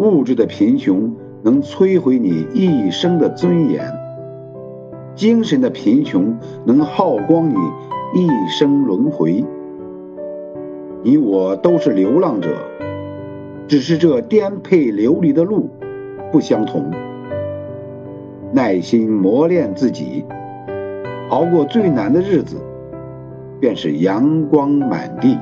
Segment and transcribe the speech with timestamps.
[0.00, 3.92] 物质的贫穷能摧毁你一生的尊严。
[5.14, 7.54] 精神的贫穷能耗光你
[8.14, 9.44] 一生轮回。
[11.02, 12.48] 你我都是流浪者
[13.68, 15.68] 只是这颠沛流离的路
[16.32, 16.90] 不相同。
[18.52, 20.24] 耐心磨练自己
[21.28, 22.56] 熬过最难的日子
[23.60, 25.36] 便是阳光满地。